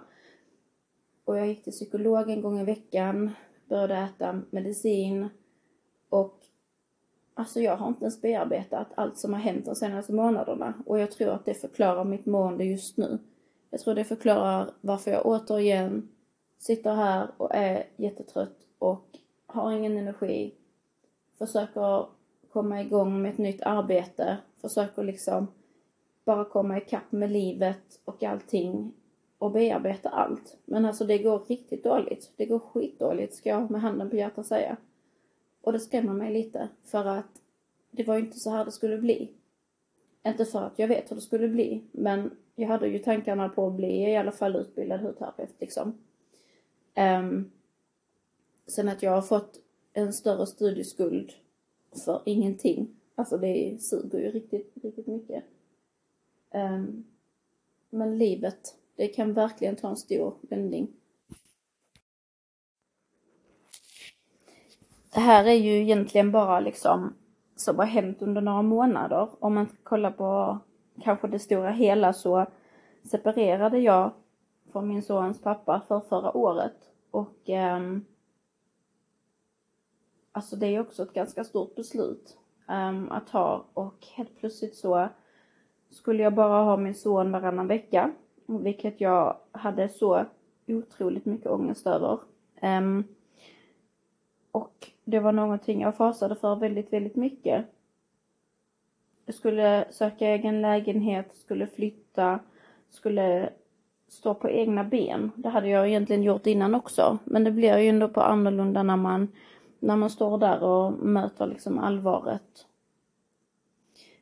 Och 1.24 1.38
jag 1.38 1.46
gick 1.46 1.64
till 1.64 1.72
psykolog 1.72 2.30
en 2.30 2.42
gång 2.42 2.60
i 2.60 2.64
veckan, 2.64 3.30
började 3.68 3.94
äta 3.94 4.42
medicin 4.50 5.28
och 6.08 6.38
alltså 7.34 7.60
jag 7.60 7.76
har 7.76 7.88
inte 7.88 8.04
ens 8.04 8.20
bearbetat 8.20 8.86
allt 8.94 9.18
som 9.18 9.32
har 9.32 9.40
hänt 9.40 9.66
de 9.66 9.74
senaste 9.74 10.12
månaderna 10.12 10.74
och 10.86 10.98
jag 10.98 11.10
tror 11.10 11.30
att 11.30 11.44
det 11.44 11.54
förklarar 11.54 12.04
mitt 12.04 12.26
mående 12.26 12.64
just 12.64 12.96
nu. 12.96 13.18
Jag 13.70 13.80
tror 13.80 13.94
det 13.94 14.04
förklarar 14.04 14.70
varför 14.80 15.10
jag 15.10 15.26
återigen 15.26 16.08
sitter 16.62 16.94
här 16.94 17.28
och 17.36 17.54
är 17.54 17.86
jättetrött 17.96 18.56
och 18.78 19.18
har 19.46 19.72
ingen 19.72 19.98
energi, 19.98 20.54
försöker 21.38 22.06
komma 22.52 22.80
igång 22.80 23.22
med 23.22 23.32
ett 23.32 23.38
nytt 23.38 23.62
arbete, 23.62 24.38
försöker 24.60 25.02
liksom 25.02 25.46
bara 26.24 26.44
komma 26.44 26.78
ikapp 26.78 27.12
med 27.12 27.30
livet 27.30 28.00
och 28.04 28.22
allting 28.22 28.92
och 29.38 29.50
bearbeta 29.50 30.08
allt. 30.08 30.56
Men 30.64 30.84
alltså 30.84 31.04
det 31.04 31.18
går 31.18 31.38
riktigt 31.38 31.84
dåligt. 31.84 32.32
Det 32.36 32.46
går 32.46 32.58
skitdåligt 32.58 33.34
ska 33.34 33.48
jag 33.48 33.70
med 33.70 33.80
handen 33.80 34.10
på 34.10 34.16
hjärtat 34.16 34.46
säga. 34.46 34.76
Och 35.60 35.72
det 35.72 35.80
skrämmer 35.80 36.12
mig 36.12 36.32
lite 36.32 36.68
för 36.84 37.04
att 37.04 37.42
det 37.90 38.04
var 38.04 38.14
ju 38.14 38.20
inte 38.20 38.40
så 38.40 38.50
här 38.50 38.64
det 38.64 38.72
skulle 38.72 38.98
bli. 38.98 39.32
Inte 40.26 40.44
för 40.44 40.62
att 40.62 40.78
jag 40.78 40.88
vet 40.88 41.10
hur 41.10 41.16
det 41.16 41.22
skulle 41.22 41.48
bli, 41.48 41.82
men 41.92 42.30
jag 42.54 42.68
hade 42.68 42.88
ju 42.88 42.98
tankarna 42.98 43.48
på 43.48 43.66
att 43.66 43.72
bli 43.72 44.10
i 44.10 44.16
alla 44.16 44.32
fall 44.32 44.56
utbildad 44.56 45.00
hudterapeut 45.00 45.54
liksom. 45.58 45.98
Um, 46.96 47.50
sen 48.66 48.88
att 48.88 49.02
jag 49.02 49.10
har 49.10 49.22
fått 49.22 49.58
en 49.92 50.12
större 50.12 50.46
studieskuld 50.46 51.32
för 52.04 52.22
ingenting. 52.26 52.88
Alltså 53.14 53.38
det 53.38 53.82
suger 53.82 54.18
ju 54.18 54.30
riktigt, 54.30 54.72
riktigt 54.82 55.06
mycket. 55.06 55.44
Um, 56.54 57.04
men 57.90 58.18
livet, 58.18 58.76
det 58.96 59.08
kan 59.08 59.32
verkligen 59.32 59.76
ta 59.76 59.88
en 59.88 59.96
stor 59.96 60.34
vändning. 60.40 60.88
Det 65.14 65.20
här 65.20 65.44
är 65.44 65.54
ju 65.54 65.82
egentligen 65.82 66.32
bara 66.32 66.60
liksom 66.60 67.14
som 67.56 67.78
har 67.78 67.86
hänt 67.86 68.22
under 68.22 68.40
några 68.40 68.62
månader. 68.62 69.28
Om 69.38 69.54
man 69.54 69.66
kollar 69.82 70.10
på 70.10 70.58
kanske 71.02 71.28
det 71.28 71.38
stora 71.38 71.70
hela 71.70 72.12
så 72.12 72.46
separerade 73.02 73.78
jag 73.78 74.10
från 74.72 74.88
min 74.88 75.02
sons 75.02 75.40
pappa 75.40 75.82
för 75.88 76.00
förra 76.00 76.36
året. 76.36 76.76
Och 77.10 77.48
um, 77.48 78.04
alltså 80.32 80.56
det 80.56 80.66
är 80.66 80.80
också 80.80 81.02
ett 81.02 81.12
ganska 81.12 81.44
stort 81.44 81.74
beslut 81.74 82.38
um, 82.68 83.12
att 83.12 83.26
ta 83.26 83.64
och 83.74 84.06
helt 84.16 84.36
plötsligt 84.36 84.76
så 84.76 85.08
skulle 85.90 86.22
jag 86.22 86.34
bara 86.34 86.62
ha 86.62 86.76
min 86.76 86.94
son 86.94 87.32
varannan 87.32 87.66
vecka. 87.66 88.12
Vilket 88.46 89.00
jag 89.00 89.36
hade 89.52 89.88
så 89.88 90.24
otroligt 90.66 91.24
mycket 91.24 91.50
ångest 91.50 91.86
över. 91.86 92.18
Um, 92.62 93.04
och 94.52 94.90
det 95.04 95.20
var 95.20 95.32
någonting 95.32 95.80
jag 95.80 95.96
fasade 95.96 96.36
för 96.36 96.56
väldigt, 96.56 96.92
väldigt 96.92 97.16
mycket. 97.16 97.66
Jag 99.26 99.34
skulle 99.34 99.84
söka 99.90 100.26
egen 100.26 100.62
lägenhet, 100.62 101.34
skulle 101.36 101.66
flytta, 101.66 102.38
skulle 102.88 103.52
stå 104.12 104.34
på 104.34 104.50
egna 104.50 104.84
ben. 104.84 105.30
Det 105.36 105.48
hade 105.48 105.68
jag 105.68 105.88
egentligen 105.88 106.22
gjort 106.22 106.46
innan 106.46 106.74
också. 106.74 107.18
Men 107.24 107.44
det 107.44 107.50
blir 107.50 107.78
ju 107.78 107.88
ändå 107.88 108.08
på 108.08 108.20
annorlunda 108.20 108.82
när 108.82 108.96
man, 108.96 109.28
när 109.78 109.96
man 109.96 110.10
står 110.10 110.38
där 110.38 110.62
och 110.62 110.92
möter 110.92 111.46
liksom 111.46 111.78
allvaret. 111.78 112.66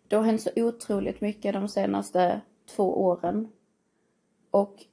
Det 0.09 0.17
har 0.17 0.23
hänt 0.23 0.43
så 0.43 0.51
otroligt 0.57 1.21
mycket 1.21 1.55
de 1.55 1.69
senaste 1.69 2.41
två 2.77 3.05
åren. 3.05 3.49
Och 4.51 4.85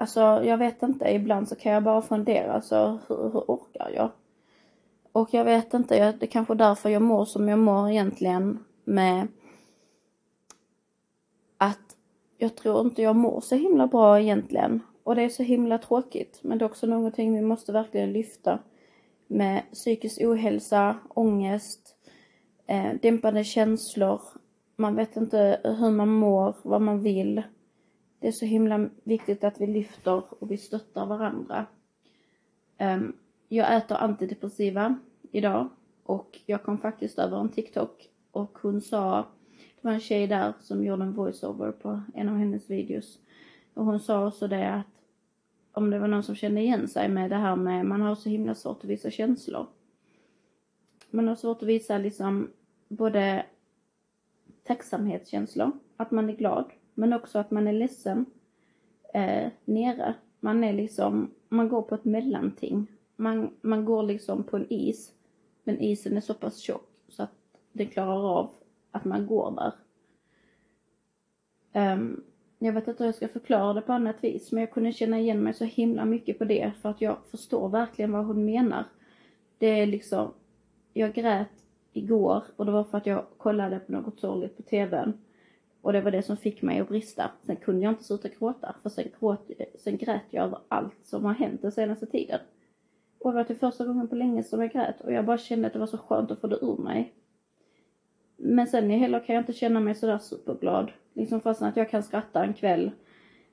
Alltså 0.00 0.20
jag 0.20 0.58
vet 0.58 0.82
inte, 0.82 1.14
ibland 1.14 1.48
så 1.48 1.56
kan 1.56 1.72
jag 1.72 1.82
bara 1.82 2.02
fundera, 2.02 2.52
alltså 2.52 2.98
hur, 3.08 3.16
hur 3.16 3.40
orkar 3.46 3.90
jag? 3.94 4.10
Och 5.12 5.34
jag 5.34 5.44
vet 5.44 5.74
inte, 5.74 6.12
det 6.12 6.26
är 6.26 6.30
kanske 6.30 6.54
därför 6.54 6.88
jag 6.88 7.02
mår 7.02 7.24
som 7.24 7.48
jag 7.48 7.58
mår 7.58 7.90
egentligen 7.90 8.64
med 8.84 9.28
att 11.56 11.96
jag 12.38 12.56
tror 12.56 12.80
inte 12.80 13.02
jag 13.02 13.16
mår 13.16 13.40
så 13.40 13.54
himla 13.54 13.86
bra 13.86 14.20
egentligen. 14.20 14.80
Och 15.02 15.14
det 15.14 15.22
är 15.22 15.28
så 15.28 15.42
himla 15.42 15.78
tråkigt. 15.78 16.40
Men 16.42 16.58
det 16.58 16.64
är 16.64 16.66
också 16.66 16.86
någonting 16.86 17.34
vi 17.34 17.42
måste 17.42 17.72
verkligen 17.72 18.12
lyfta. 18.12 18.58
Med 19.26 19.62
psykisk 19.72 20.20
ohälsa, 20.20 20.96
ångest, 21.08 21.96
eh, 22.66 22.92
dämpade 23.02 23.44
känslor. 23.44 24.20
Man 24.76 24.96
vet 24.96 25.16
inte 25.16 25.60
hur 25.64 25.90
man 25.90 26.08
mår, 26.08 26.54
vad 26.62 26.82
man 26.82 27.02
vill. 27.02 27.42
Det 28.20 28.28
är 28.28 28.32
så 28.32 28.44
himla 28.44 28.88
viktigt 29.04 29.44
att 29.44 29.60
vi 29.60 29.66
lyfter 29.66 30.22
och 30.42 30.50
vi 30.50 30.56
stöttar 30.56 31.06
varandra. 31.06 31.66
Um, 32.80 33.16
jag 33.48 33.76
äter 33.76 33.96
antidepressiva 33.96 34.98
idag 35.32 35.68
och 36.04 36.38
jag 36.46 36.62
kom 36.62 36.78
faktiskt 36.78 37.18
över 37.18 37.40
en 37.40 37.48
TikTok 37.48 38.08
och 38.30 38.58
hon 38.62 38.80
sa, 38.80 39.26
det 39.80 39.88
var 39.88 39.92
en 39.92 40.00
tjej 40.00 40.26
där 40.26 40.52
som 40.60 40.84
gjorde 40.84 41.02
en 41.02 41.12
voiceover 41.12 41.72
på 41.72 42.00
en 42.14 42.28
av 42.28 42.36
hennes 42.36 42.70
videos. 42.70 43.18
Och 43.74 43.84
hon 43.84 44.00
sa 44.00 44.26
också 44.26 44.48
det 44.48 44.74
att 44.74 44.86
om 45.72 45.90
det 45.90 45.98
var 45.98 46.08
någon 46.08 46.22
som 46.22 46.34
kände 46.34 46.60
igen 46.60 46.88
sig 46.88 47.08
med 47.08 47.30
det 47.30 47.36
här 47.36 47.56
med, 47.56 47.86
man 47.86 48.00
har 48.00 48.14
så 48.14 48.28
himla 48.28 48.54
svårt 48.54 48.84
att 48.84 48.90
visa 48.90 49.10
känslor. 49.10 49.66
Man 51.10 51.28
har 51.28 51.36
svårt 51.36 51.62
att 51.62 51.68
visa 51.68 51.98
liksom 51.98 52.50
både 52.88 53.46
tacksamhetskänslor, 54.62 55.70
att 55.96 56.10
man 56.10 56.30
är 56.30 56.36
glad, 56.36 56.64
men 56.94 57.12
också 57.12 57.38
att 57.38 57.50
man 57.50 57.66
är 57.66 57.72
ledsen 57.72 58.26
eh, 59.14 59.48
nere. 59.64 60.14
Man 60.40 60.64
är 60.64 60.72
liksom, 60.72 61.30
man 61.48 61.68
går 61.68 61.82
på 61.82 61.94
ett 61.94 62.04
mellanting. 62.04 62.86
Man, 63.16 63.50
man 63.60 63.84
går 63.84 64.02
liksom 64.02 64.42
på 64.42 64.56
en 64.56 64.72
is, 64.72 65.12
men 65.64 65.80
isen 65.80 66.16
är 66.16 66.20
så 66.20 66.34
pass 66.34 66.58
tjock 66.58 66.88
så 67.08 67.22
att 67.22 67.34
den 67.72 67.86
klarar 67.86 68.38
av 68.38 68.50
att 68.98 69.04
man 69.04 69.26
går 69.26 69.50
där. 69.50 69.72
Um, 71.94 72.24
jag 72.58 72.72
vet 72.72 72.88
inte 72.88 73.02
hur 73.02 73.08
jag 73.08 73.14
ska 73.14 73.28
förklara 73.28 73.72
det 73.72 73.80
på 73.80 73.92
annat 73.92 74.24
vis, 74.24 74.52
men 74.52 74.60
jag 74.60 74.70
kunde 74.70 74.92
känna 74.92 75.18
igen 75.18 75.42
mig 75.42 75.54
så 75.54 75.64
himla 75.64 76.04
mycket 76.04 76.38
på 76.38 76.44
det 76.44 76.72
för 76.82 76.88
att 76.88 77.00
jag 77.00 77.16
förstår 77.30 77.68
verkligen 77.68 78.12
vad 78.12 78.24
hon 78.24 78.44
menar. 78.44 78.84
Det 79.58 79.66
är 79.66 79.86
liksom, 79.86 80.32
jag 80.92 81.14
grät 81.14 81.48
igår 81.92 82.42
och 82.56 82.66
det 82.66 82.72
var 82.72 82.84
för 82.84 82.98
att 82.98 83.06
jag 83.06 83.24
kollade 83.36 83.78
på 83.78 83.92
något 83.92 84.20
sorgligt 84.20 84.56
på 84.56 84.62
tvn. 84.62 85.12
Och 85.80 85.92
det 85.92 86.00
var 86.00 86.10
det 86.10 86.22
som 86.22 86.36
fick 86.36 86.62
mig 86.62 86.80
att 86.80 86.88
brista. 86.88 87.30
Sen 87.42 87.56
kunde 87.56 87.82
jag 87.82 87.92
inte 87.92 88.04
sluta 88.04 88.28
gråta, 88.28 88.74
för 88.82 88.90
sen, 88.90 89.04
gråt, 89.20 89.50
sen 89.78 89.96
grät 89.96 90.22
jag 90.30 90.44
över 90.44 90.58
allt 90.68 90.96
som 91.04 91.24
har 91.24 91.34
hänt 91.34 91.62
den 91.62 91.72
senaste 91.72 92.06
tiden. 92.06 92.40
Och 93.18 93.30
det 93.30 93.36
var 93.36 93.44
till 93.44 93.56
första 93.56 93.84
gången 93.84 94.08
på 94.08 94.14
länge 94.14 94.42
som 94.42 94.60
jag 94.60 94.72
grät 94.72 95.00
och 95.00 95.12
jag 95.12 95.24
bara 95.24 95.38
kände 95.38 95.66
att 95.66 95.72
det 95.72 95.78
var 95.78 95.86
så 95.86 95.98
skönt 95.98 96.30
att 96.30 96.40
få 96.40 96.46
det 96.46 96.58
ur 96.62 96.76
mig. 96.76 97.12
Men 98.48 98.66
sen 98.66 98.90
heller 98.90 99.20
kan 99.20 99.34
jag 99.34 99.42
inte 99.42 99.52
känna 99.52 99.80
mig 99.80 99.94
sådär 99.94 100.18
superglad. 100.18 100.92
Liksom 101.14 101.40
fastän 101.40 101.68
att 101.68 101.76
jag 101.76 101.90
kan 101.90 102.02
skratta 102.02 102.44
en 102.44 102.54
kväll 102.54 102.90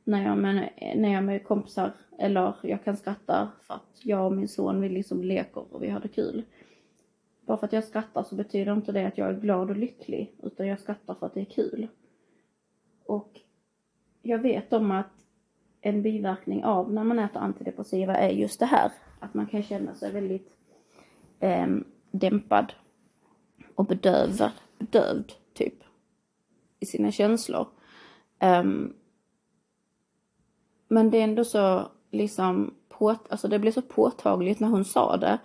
när 0.04 0.25
jag, 0.25 0.38
med, 0.38 0.70
när 0.96 1.10
jag 1.10 1.18
är 1.18 1.22
med 1.22 1.44
kompisar. 1.44 1.92
Eller 2.20 2.56
jag 2.62 2.84
kan 2.84 2.98
skratta 2.98 3.52
för 3.62 3.74
att 3.74 4.00
jag 4.04 4.25
och 4.25 4.32
min 4.32 4.48
son 4.48 4.82
vi 4.82 4.90
liksom 4.90 5.24
leker 5.24 5.74
och 5.74 5.84
vi 5.84 5.90
har 5.90 6.00
det 6.00 6.08
kul. 6.08 6.44
Bara 7.46 7.58
för 7.58 7.66
att 7.68 7.74
jag 7.74 7.84
skrattar 7.84 8.24
så 8.24 8.36
betyder 8.36 8.74
inte 8.74 8.92
det 8.92 9.06
att 9.06 9.18
jag 9.18 9.30
är 9.30 9.40
glad 9.40 9.70
och 9.70 9.78
lycklig. 9.78 10.36
Utan 10.44 10.68
jag 10.68 10.80
skrattar 10.80 11.14
för 11.14 11.25
att 11.25 11.34
det 11.34 11.42
är 11.42 11.46
kul. 11.46 11.88
Och 13.06 13.40
jag 14.22 14.40
vet 14.40 14.74
om 14.74 14.92
att 14.92 15.12
en 15.82 16.02
biverkning 16.02 16.64
av 16.64 16.94
när 16.94 17.04
man 17.04 17.20
äter 17.20 17.42
antidepressiva 17.42 18.16
är 18.16 18.30
just 18.30 18.60
det 18.60 18.66
här. 18.66 18.92
Att 19.20 19.34
man 19.34 19.48
kan 19.48 19.64
känna 19.64 19.96
sig 19.96 20.12
väldigt 20.12 20.50
eh, 21.40 21.68
dämpad 22.12 22.74
och 23.75 23.86
bedövad, 23.86 24.52
dövd, 24.77 25.32
typ 25.53 25.84
i 26.79 26.86
sina 26.86 27.12
känslor. 27.12 27.67
Um, 28.41 28.94
men 30.88 31.12
det 31.12 31.17
är 31.17 31.24
ändå 31.24 31.46
så 31.46 31.91
liksom, 32.12 32.74
på, 32.89 33.15
alltså 33.29 33.48
det 33.48 33.60
blev 33.60 33.72
så 33.72 33.82
påtagligt 33.82 34.60
när 34.60 34.67
hon 34.67 34.86
sa 34.86 35.17
det. 35.17 35.39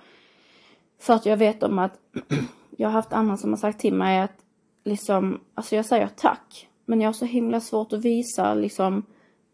För 0.99 1.15
att 1.15 1.27
jag 1.27 1.37
vet 1.37 1.63
om 1.63 1.79
att 1.79 1.99
jag 2.77 2.89
har 2.89 2.93
haft 2.93 3.13
andra 3.13 3.37
som 3.37 3.51
har 3.51 3.57
sagt 3.57 3.81
till 3.81 3.95
mig 3.95 4.21
att 4.21 4.45
liksom, 4.85 5.41
alltså 5.55 5.77
jag 5.77 5.87
säger 5.87 6.09
tack. 6.09 6.69
Men 6.85 7.01
jag 7.01 7.09
har 7.09 7.13
så 7.13 7.25
himla 7.25 7.61
svårt 7.61 7.93
att 7.93 8.05
visa 8.05 8.55
liksom 8.55 9.03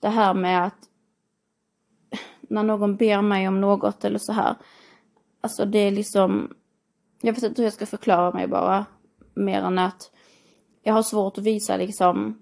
det 0.00 0.08
här 0.08 0.34
med 0.34 0.66
att 0.66 0.88
när 2.40 2.62
någon 2.62 2.96
ber 2.96 3.22
mig 3.22 3.48
om 3.48 3.60
något 3.60 4.04
eller 4.04 4.18
så 4.18 4.32
här. 4.32 4.54
Alltså 5.40 5.64
det 5.64 5.78
är 5.78 5.90
liksom, 5.90 6.54
jag 7.20 7.32
vet 7.32 7.42
inte 7.42 7.62
hur 7.62 7.66
jag 7.66 7.72
ska 7.72 7.86
förklara 7.86 8.32
mig 8.32 8.46
bara. 8.46 8.86
Mer 9.36 9.62
än 9.62 9.78
att 9.78 10.10
jag 10.82 10.94
har 10.94 11.02
svårt 11.02 11.38
att 11.38 11.44
visa 11.44 11.76
liksom 11.76 12.38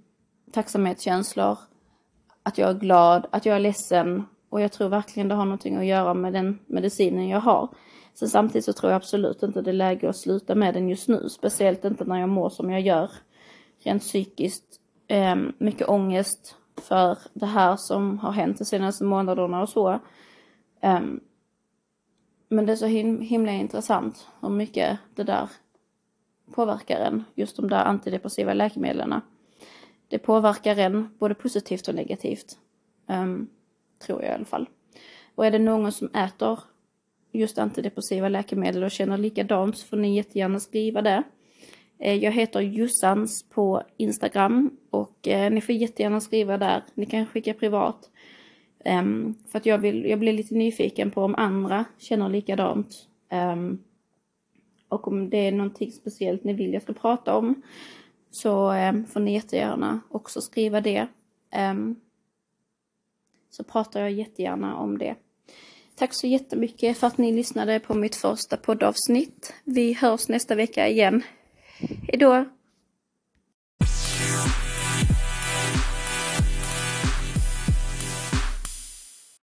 tacksamhetskänslor. 0.53 1.59
Att 2.43 2.59
jag 2.59 2.71
är 2.71 2.75
glad, 2.75 3.27
att 3.31 3.47
jag 3.47 3.57
är 3.57 3.61
ledsen. 3.61 4.25
Och 4.49 4.61
jag 4.61 4.73
tror 4.73 4.89
verkligen 4.89 5.29
det 5.29 5.35
har 5.35 5.45
någonting 5.45 5.77
att 5.77 5.87
göra 5.87 6.15
med 6.15 6.33
den 6.33 6.59
medicinen 6.67 7.29
jag 7.29 7.41
har. 7.41 7.69
Sen 8.15 8.29
samtidigt 8.29 8.65
så 8.65 8.73
tror 8.73 8.93
jag 8.93 8.97
absolut 8.97 9.43
inte 9.43 9.63
det 9.63 9.71
är 9.71 9.75
läge 9.75 10.09
att 10.09 10.17
sluta 10.17 10.55
med 10.55 10.75
den 10.75 10.89
just 10.89 11.09
nu. 11.09 11.29
Speciellt 11.29 11.85
inte 11.85 12.05
när 12.05 12.21
jag 12.21 12.29
mår 12.29 12.49
som 12.49 12.71
jag 12.71 12.81
gör. 12.81 13.11
Rent 13.85 14.03
psykiskt. 14.03 14.81
Eh, 15.09 15.37
mycket 15.59 15.89
ångest 15.89 16.57
för 16.77 17.19
det 17.33 17.47
här 17.47 17.77
som 17.77 18.19
har 18.19 18.33
hänt 18.33 18.59
de 18.59 18.65
senaste 18.65 19.05
månaderna 19.05 19.63
och 19.63 19.69
så. 19.69 19.91
Eh, 20.81 21.01
men 22.49 22.67
det 22.67 22.73
är 22.73 22.77
så 22.77 22.87
him 22.87 23.21
himla 23.21 23.53
intressant 23.53 24.29
hur 24.41 24.49
mycket 24.49 24.99
det 25.15 25.25
där 25.25 25.49
påverkar 26.55 27.01
en. 27.01 27.25
Just 27.35 27.57
de 27.57 27.69
där 27.69 27.85
antidepressiva 27.85 28.55
läkemedlen. 28.55 29.21
Det 30.09 30.19
påverkar 30.19 30.77
en 30.77 31.09
både 31.19 31.35
positivt 31.35 31.89
och 31.89 31.95
negativt. 31.95 32.59
Um, 33.07 33.49
tror 33.99 34.23
jag 34.23 34.31
i 34.31 34.35
alla 34.35 34.45
fall. 34.45 34.69
Och 35.35 35.47
är 35.47 35.51
det 35.51 35.59
någon 35.59 35.93
som 35.93 36.09
äter 36.09 36.59
just 37.33 37.59
antidepressiva 37.59 38.29
läkemedel 38.29 38.85
och 38.85 38.91
känner 38.91 39.19
likadant 39.19 39.79
så 39.79 39.87
får 39.87 39.97
ni 39.97 40.17
jättegärna 40.17 40.61
skriva 40.61 41.03
det. 41.03 41.23
Eh, 41.99 42.15
jag 42.15 42.33
heter 42.33 42.61
Jussans 42.61 43.43
på 43.43 43.83
Instagram 43.97 44.77
och 44.91 45.29
eh, 45.29 45.53
ni 45.53 45.61
får 45.61 45.75
jättegärna 45.75 46.21
skriva 46.21 46.59
där. 46.59 46.83
Ni 46.95 47.07
kan 47.07 47.27
skicka 47.27 47.55
privat. 47.55 48.11
Um, 48.85 49.35
för 49.49 49.59
att 49.59 49.67
jag, 49.67 49.79
vill, 49.79 50.05
jag 50.05 50.19
blir 50.19 50.33
lite 50.33 50.55
nyfiken 50.55 51.11
på 51.11 51.23
om 51.23 51.35
andra 51.35 51.85
känner 51.99 52.29
likadant. 52.29 53.09
Um, 53.33 53.79
och 54.95 55.09
om 55.09 55.31
det 55.31 55.37
är 55.37 55.53
någonting 55.53 55.93
speciellt 55.93 56.45
ni 56.45 56.53
vill 56.53 56.73
jag 56.73 56.83
ska 56.83 56.93
prata 56.93 57.37
om 57.37 57.63
så 58.31 58.71
ehm, 58.71 59.07
får 59.07 59.21
ni 59.21 59.35
jättegärna 59.35 60.01
också 60.11 60.41
skriva 60.41 60.81
det. 60.81 61.07
Ehm, 61.51 61.97
så 63.51 63.65
pratar 63.65 64.01
jag 64.01 64.13
jättegärna 64.13 64.77
om 64.77 64.99
det. 64.99 65.15
Tack 65.97 66.15
så 66.15 66.27
jättemycket 66.27 66.99
för 66.99 67.07
att 67.07 67.19
ni 67.19 67.33
lyssnade 67.33 67.81
på 67.81 67.95
mitt 67.95 68.17
första 68.17 68.57
poddavsnitt. 68.57 69.55
Vi 69.65 69.93
hörs 69.93 70.29
nästa 70.29 70.55
vecka 70.55 70.89
igen. 70.89 71.23
Hejdå! 72.09 72.45